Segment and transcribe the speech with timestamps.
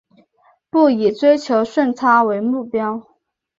[0.71, 3.05] 不以追求顺差为目标